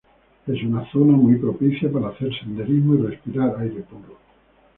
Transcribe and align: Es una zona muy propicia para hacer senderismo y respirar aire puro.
Es 0.47 0.63
una 0.63 0.89
zona 0.91 1.15
muy 1.15 1.35
propicia 1.35 1.87
para 1.91 2.07
hacer 2.09 2.35
senderismo 2.39 2.95
y 2.95 3.01
respirar 3.05 3.55
aire 3.59 3.83
puro. 3.83 4.17